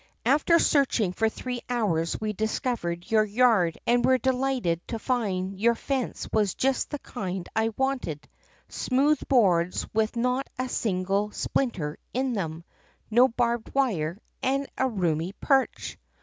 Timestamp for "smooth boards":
8.67-9.85